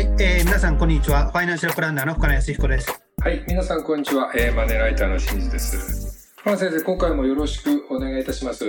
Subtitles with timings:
[0.00, 1.30] はい、えー、皆さんこんにちは。
[1.30, 3.02] ファイナンシャルプランナーの深野康彦です。
[3.22, 4.32] はい、皆さんこんにちは。
[4.34, 6.32] えー、マネーライターの清水です。
[6.38, 8.64] 深野先生、今回もよろしくお願いいたします。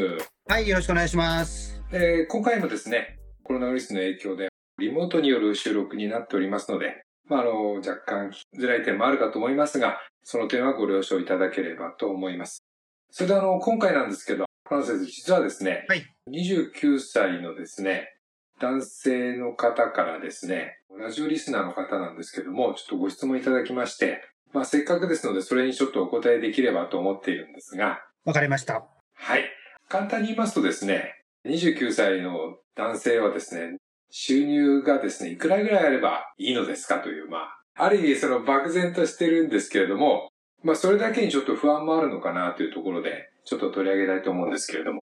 [0.49, 1.81] はい、よろしくお願いします。
[1.93, 4.49] えー、今回もですね、コロナウイルスの影響で
[4.79, 12.61] リモートによる収録になっておりますので、まあ、あの、若干聞きづらい点もあるかと思いますが、その点はご了承いただければと思います。
[13.09, 18.17] それであの、今回なんですけど、深野先生、実はですね、はい29歳のですね、
[18.59, 24.21] 男性の方からですね、ラジオリスナーの方なんですけども、ちょっとご質問いただきまして、
[24.53, 28.85] まあせっかくですので、それにちょっとお答えできればと思っているんですが、わかりました。
[29.15, 29.45] はい。
[29.89, 33.77] 簡単に言いますとですね、29歳の男性はですね、
[34.11, 36.99] 収入がですね、いくらぐらいあればいいのですか？
[36.99, 40.29] という、まあ、ある意味その漠然としてるんですけれども、
[40.63, 42.51] まあそれだけにちょっと不安もあるのかな？
[42.51, 45.01] というところで、ちょっと取り上げたいと思うんですけれども。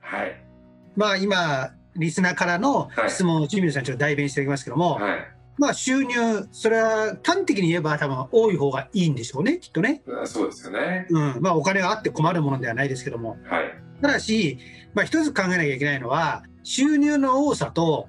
[0.00, 0.44] はい。
[0.96, 5.40] まあ今、リスナーからのはい質問を清水さんちょっと代弁していきますけども、はい。
[5.58, 10.02] まあ収入、それは端的に言えば多分多い方がいいんでしょうね、きっとね。
[10.22, 11.06] あそうですよね。
[11.10, 11.38] うん。
[11.40, 13.36] まあお金があって困るものではないですけども。
[13.44, 13.74] はい。
[14.00, 14.58] ただし、
[14.94, 18.08] まあ一つ考えなきゃいけないのは、収入の多さと、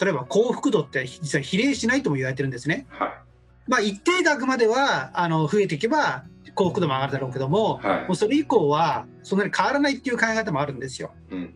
[0.00, 2.86] 例えば幸福度って実は比例しないとも言われてるんですね。
[2.90, 3.22] は
[3.66, 7.86] まあ一定額までは、あの、増えていけば幸福度も上がるだろうけども、い。
[7.86, 8.14] はいもう。
[8.14, 11.12] それ以降はそんなに変わらないっていう考え方もあるんですよ。
[11.30, 11.54] うん。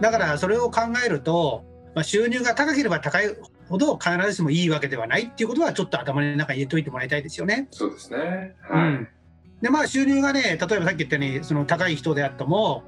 [0.00, 3.36] だからそれを考えると、まあ、収入が高ければ高い
[3.68, 7.68] ほど必ずしもいいわけではないっていうことはちょっと頭の中に入れといてもらいたいですよね。
[7.70, 8.56] そうですね。
[8.62, 8.82] はい。
[8.82, 9.08] うん
[9.60, 12.82] でまあ収入がね例えばさっき言ったようにその高い人であっても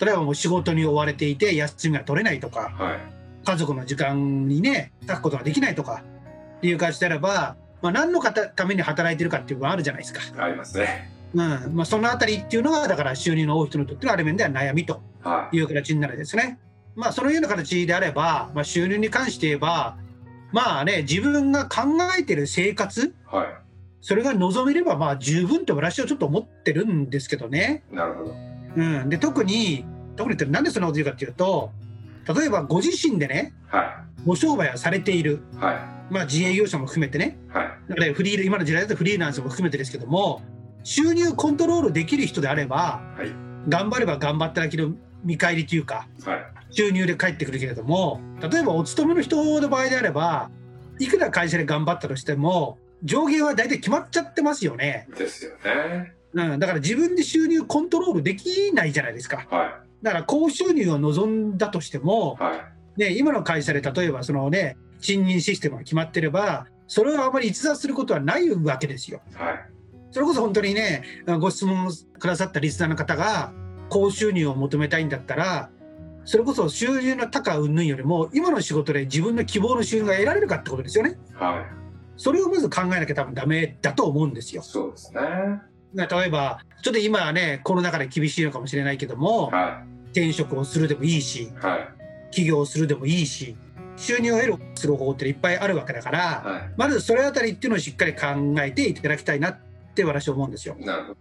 [0.00, 2.98] 例えばもう仕事に追われていて休みが取れないとかはい。
[3.44, 6.02] 家族の時間にね割くことができないとか
[6.58, 10.20] っていう感じであれば、まあ、何の方ために働いてるかっていうのがあるじゃないですか。
[10.42, 11.12] ありますね。
[11.34, 15.00] うんまあ、そのあたりっていうのがだから収入の多い人にとってのある面では悩みとは
[15.52, 16.58] いう形になるんですね。
[16.94, 19.98] まあ、そのような形であれば、まあ、収入に関して言えば、
[20.52, 21.82] まあね、自分が考
[22.18, 23.12] えてる生活、い。
[23.26, 23.60] は
[24.00, 27.82] それが望めれば、まあ、十分と私はちょっと思ってるんですけどね。
[27.92, 27.94] い。
[27.94, 28.34] なるほど。
[28.76, 29.08] うん。
[29.08, 29.84] で、特に、
[30.14, 31.72] 特にってなんでそんなこと言うかっていうと、
[32.34, 35.56] 例えばご自身でね、はご商売をされている、い。
[35.56, 35.76] はい。
[36.08, 37.68] まあ、自営業者も含めてね、はい。
[37.88, 40.40] だからフリー、今の時代だとフリーランスも含めてですけども、
[40.84, 43.32] 収入コントロールできる人であれば、はい。
[43.68, 46.56] 頑張れば頑張っただけの見返りというか、はい。
[46.70, 50.50] 収入で返ってくるけれども例えばお勤めの人の場合であれば
[50.98, 56.14] いくら会社で頑張ったとしても上限は大体決まっちゃってますよね、ですよね。
[56.32, 62.54] うん、だから自分で収入コントロールできないじゃないですかはだから高収入を望んだとしてもい。、は
[62.96, 63.00] い。
[63.00, 69.66] ね、今の会社で例えばそのね賃金システムが決まってればそれをあまり逸脱することはないわけですよはい。
[70.10, 71.02] それこそ本当にね
[71.38, 73.52] ご質問くださったリスナーの方が
[73.88, 75.70] 高収入を求めたいんだったら
[76.24, 81.64] それこそ収入の高云々よりも今の仕事で自分の希望の収入が得られるかってことですよねは
[82.16, 84.56] それをまず考えなきゃ多分ダメだと思うんですい。
[84.56, 85.20] よそうですね。
[85.94, 91.52] 例えばちょっと今はねコロナ禍で厳しいのかもしれないけどもは転職をするでもいいしい。
[91.56, 91.88] はい。
[92.32, 93.56] 起業をするでもいいし
[93.96, 98.26] 収入を得るする方法っていっぱいあるわけだからはまずそれあたりっていうのをしっかり考
[98.62, 99.58] えていただきたいなっ
[99.94, 100.84] て私は思うんですよい。
[100.84, 101.16] なるほ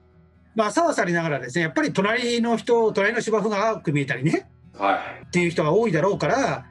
[0.55, 4.83] まあ、さはさりながらですね、やっぱり隣の人、隣の芝生が青く見えたりね、ど。
[4.83, 6.65] はっていう人が多いだろうから、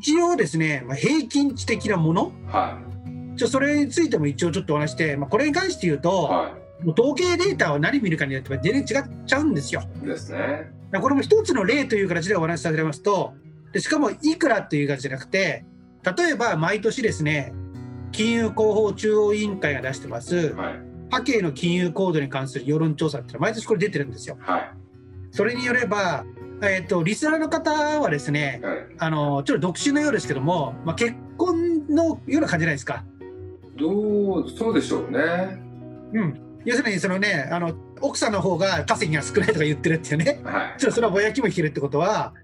[0.00, 2.52] 一応ですね、まあ、平均値的なもの、い。
[2.52, 2.78] は
[3.36, 6.00] ちょそれについても一応ちょっとお話して、まあ、これに関して言うい。
[6.00, 9.82] と、はもう統計データを何見るかによっては全然違っちゃうんですよ。
[10.02, 10.70] ですね。
[10.90, 13.34] らこれも一つの例という形でお話しさせますと、
[13.72, 15.64] でしかもいくらという形じゃなくて、
[16.16, 17.52] 例えば毎年ですね、
[18.12, 20.89] 金融広報中央委員会が出してます、はい。
[21.10, 24.36] 家計の金融行動に関する世論調査っていうのは毎年これ出てるんですよ。
[24.40, 24.72] は
[25.32, 26.24] それによれば、
[26.62, 28.66] えっとリスナーの方はですねい。
[28.66, 28.78] はい。
[28.98, 33.04] あのちょっと独身のようですけども、まあ、結婚のような感じじゃないですか。
[33.76, 35.20] どう、そうでしょうね。
[36.12, 40.80] うん、要するにそのねあの奥さんの方が稼ぎが少ないとか言ってるっていうねはい。
[40.80, 42.34] ちょっとそれはぼやきも引けるってことは、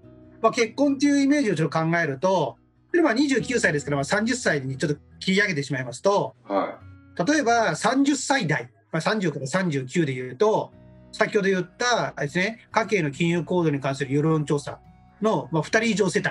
[0.41, 2.57] まあ、結婚っていうイメージをちょっと考えると
[2.93, 6.79] 例えば29歳ですから、まあ、30歳にちょっと切り上げてしまいますとは
[7.25, 10.71] 例えば30歳代、まあ、30から39でいうと
[11.11, 14.79] 先ほど言ったですね家計の金融行動に関する世論調査
[15.21, 16.29] の、まあ、2人以上世帯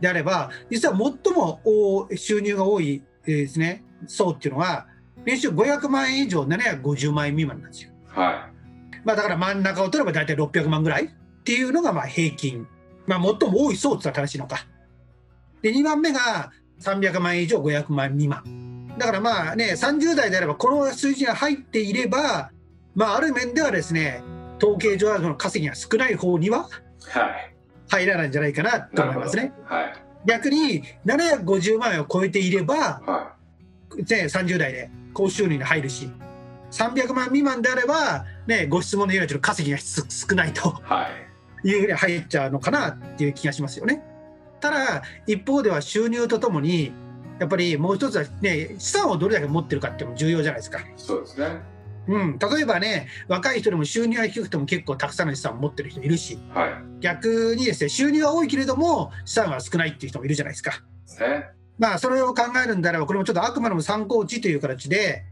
[0.00, 4.86] であれば、実は最も大収入が多い、えーですね、層っていうのは、
[5.24, 7.90] 年収500万円以上750万円未満なんですよ。
[8.14, 8.18] い。
[8.18, 8.48] は
[9.04, 11.08] まあだから真ん中を取れば大体600万ぐらいっ
[11.44, 12.66] ていうのがまあ平均。
[13.06, 14.66] まあ最も多い層って正しいのか。
[15.62, 18.67] で、2番目が300万円以上500万円未満。
[18.98, 22.50] だからまあね、30代であればこの数字が入っていれば、
[22.94, 24.22] まあある面ではですね、
[24.62, 26.68] 統計上はその稼ぎが少ない方には。
[27.90, 29.02] 入らないんじゃないかなと。
[29.02, 29.52] 思いますね。
[29.64, 29.94] はい。
[30.26, 33.32] 逆に750万円を超えていれば、は
[33.96, 36.10] ね、30代で高収入に入るし、
[36.70, 40.72] 300万未満であれば、ね、ご質問のようにちょっと稼ぎが少少ないとい。
[40.82, 41.08] は
[41.64, 41.68] い。
[41.68, 44.02] いうふうに入っちゃうのかなっていう気がしますよね。
[44.60, 46.92] ただ、一方では収入とともに、
[47.38, 50.80] やっぱりもう一つはね、資産をどれだけ持ってるかっていうのも重要じゃないですか。
[50.96, 51.60] そうですね。
[52.08, 56.70] うん、例えばね、若い人でも収入が低くても結構たくさんの資産を持ってる人いるし、はい。
[57.00, 60.82] 逆にですね、収入は多いけれども、資産は少ないっていう人もいるじゃないですか。
[61.20, 61.50] ね。
[61.78, 65.24] まあ、それを考えるんであれば、これもちょっとあくまでも参考値という形で、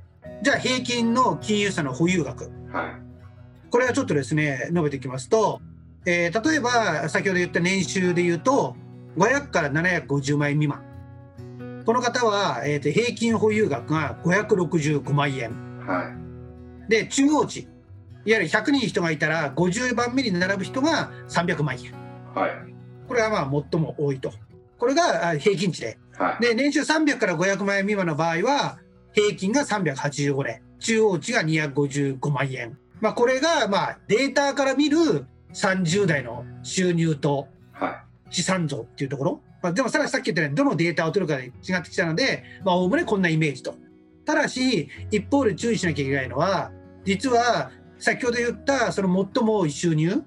[0.42, 3.70] じゃあ平均の金融資産の保有額、はい。
[3.70, 5.60] これはちょっとですね、述べていきますと、
[6.04, 8.76] えー例えば先ほど言った年収で言うと、
[9.16, 10.85] 500から750万円未満。
[11.86, 15.52] この方は、えーと平均保有額が565万円。
[15.86, 16.12] は
[16.88, 16.90] い。
[16.90, 17.60] で、中央値。
[17.60, 17.68] いわ
[18.24, 21.92] ゆる100人人がいたら、50番目に並ぶ人が300万円。
[22.34, 22.50] はい。
[23.06, 24.32] これがまあ最も多いと。
[24.78, 25.98] これがあ平均値で。
[26.18, 26.42] はい。
[26.42, 28.78] で、年収300から500万円未満の場合は、
[29.12, 30.62] 平均が385年。
[30.80, 32.76] 中央値が255万円。
[33.00, 39.40] まあ、これが、まあ、データから見る30代の収入とは資産像っていうところ。
[39.62, 43.74] まあ、でも、さらにさっき言ったように、どのデータを取るかで違ってきたので、まあ、おおむねこんなイメージと。
[44.24, 46.70] ただし、一方で注意しなきゃいけないのは、
[47.04, 50.22] 実は、先ほど言った、その最も多い収入。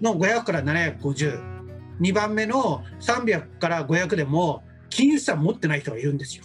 [0.00, 1.60] の500から750。
[2.00, 6.44] 2番目の300から500でも、金融資産持ってない人がいるんですよ。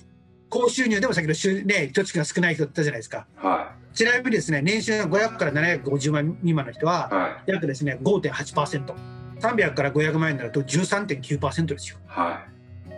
[0.50, 3.26] 高収入でも先ほど収、ね、貯蓄が少ない人って言ったじゃないですか。
[3.36, 8.94] はちなみにですね、年収が500から750万未満の人は約ですね、5.8%。
[9.40, 11.98] 300から500万円になると13.9%ですよ。
[12.08, 12.10] い。
[12.10, 12.46] は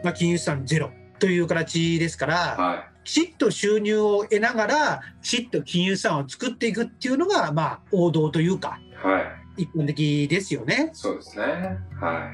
[0.04, 2.62] まあ、金融資産ゼロという形ですから、い。
[2.62, 9.08] はきちっと収入を得ながら、きちっと金融資産を作っていくっていうのが、まあ、王道というか、い。
[9.08, 9.20] は
[9.58, 9.64] い。
[9.64, 10.90] 一般的ですよね。
[10.92, 11.46] そうですね。
[12.00, 12.34] は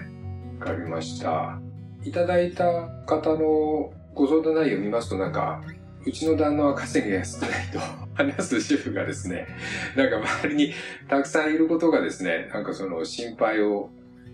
[0.57, 0.59] い。
[0.59, 1.59] わかりました。
[2.03, 5.61] いただいた方のご相談内容を見ますと、なんか、
[6.05, 7.79] うちの旦那は稼ぎが少ないと
[8.13, 9.47] 話す主婦がですね、
[9.95, 10.73] なんか周りに
[11.07, 13.89] たくさんいることがですね、なんかその心配を、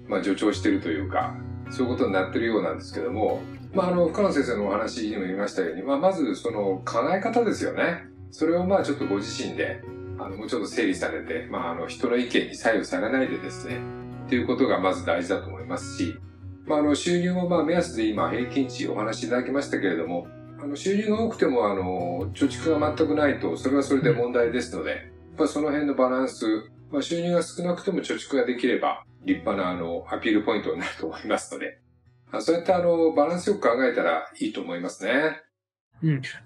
[0.08, 1.36] まあ、助長してるというか、
[1.70, 3.42] そういうことになってるようなんですけども、
[3.74, 8.06] まあ、あの、深野先生のお話にも言いましたように、まあ、まずその考え方ですよね。
[8.32, 9.82] それをまあちょっとご自身で、
[10.18, 13.80] あの、もうちょっと整理されて、まあ、あの、人の意見に左右されないでですね、
[14.26, 16.16] っていうことがまず大事だと思いますし、
[16.66, 20.28] まあ、あの、収入もまあ目安で今平均値お話しいただきましたけれども、
[20.62, 25.00] あの、収入が多くてもあの、貯蓄が全くないと、それはそれで問題ですので、やっ
[25.38, 26.46] ぱりその辺のバランス、
[26.92, 31.80] まあ、収入が少なくても貯蓄ができれば、立派なあの、アピールポイントになると思いますので、
[32.32, 35.42] あそうやってあの、バランスよく考えたらいいと思いますね。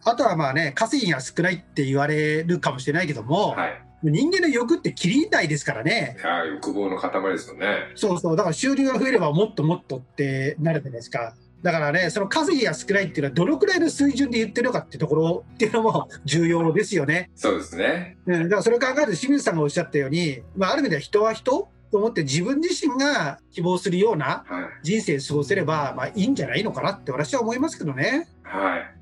[0.03, 3.83] あとはまあね、稼ぎが少ないって言われるかもしれないけども、はい。
[4.03, 6.17] 人間の欲って切りないですからね。
[6.19, 7.91] いやー欲望の塊ですよね。
[7.95, 11.35] そうそう、だから収入が増えればもっともっとってなるじゃないですか。
[11.63, 17.31] だからね、その稼ぎが少ないっていうのはどのくらいの水準で言ってるのかっていうところっていうのも重要ですよね。
[17.35, 18.17] そうですね。
[18.25, 24.65] うん、だからそれを考えると清水さんがおっしゃったように、まあ、ある意味では人は人と思って自分自身が希望するようなはい。
[24.83, 28.27] 人生を過ごせれば、まあいいんじゃないのかなって私は思いますけどね。
[28.43, 28.95] はい。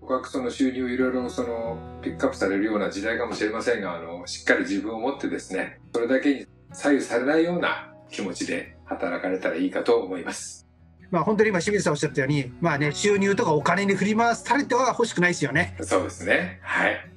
[0.00, 10.67] 僕はその収入をいろいろそのピックアップされるような時代かもしれませんが、あの、しっかり自分を持ってですね、それだけに左右されないような気持ちで働かれたらいいかと思います。
[11.10, 15.76] まあ本当に今清水さんおっしゃったように、まあね、収入とかお金に振り回されては欲しくないですよね。
[15.80, 16.60] そうですね。
[16.62, 17.10] はい。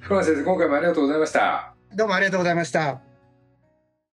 [0.00, 1.74] 福間先生、今回もありがとうございました。
[1.94, 3.05] どうもありがとうございました。